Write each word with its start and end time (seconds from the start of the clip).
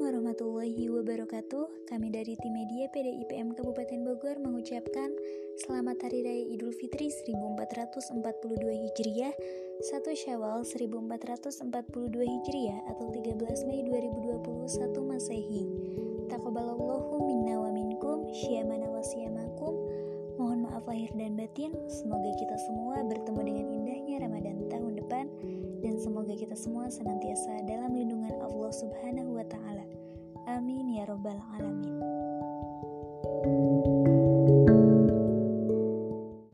warahmatullahi 0.00 0.88
wabarakatuh. 0.88 1.84
Kami 1.84 2.08
dari 2.08 2.32
tim 2.40 2.56
media 2.56 2.88
PDIPM 2.88 3.52
Kabupaten 3.52 4.08
Bogor 4.08 4.40
mengucapkan 4.40 5.12
Selamat 5.60 6.00
Hari 6.08 6.24
Raya 6.24 6.44
Idul 6.48 6.72
Fitri 6.72 7.12
1442 7.12 8.08
Hijriah, 8.72 9.36
1 9.84 10.16
Syawal 10.16 10.64
1442 10.64 12.24
Hijriah 12.24 12.80
atau 12.88 13.12
13 13.12 13.68
Mei 13.68 13.84
2021 13.84 15.04
Masehi. 15.04 15.68
Taqabbalallahu 16.32 17.12
minna 17.28 17.60
wa 17.60 17.68
minkum, 17.68 18.24
syamana 18.32 18.88
wa 18.88 19.04
siyamakum. 19.04 19.76
Mohon 20.40 20.72
maaf 20.72 20.88
lahir 20.88 21.12
dan 21.20 21.36
batin. 21.36 21.76
Semoga 21.84 22.32
kita 22.40 22.56
semua 22.64 23.01
semoga 26.22 26.38
kita 26.38 26.54
semua 26.54 26.86
senantiasa 26.86 27.66
dalam 27.66 27.98
lindungan 27.98 28.30
Allah 28.46 28.70
Subhanahu 28.70 29.42
wa 29.42 29.46
taala. 29.50 29.82
Amin 30.46 30.94
ya 30.94 31.02
rabbal 31.02 31.42
alamin. 31.58 31.91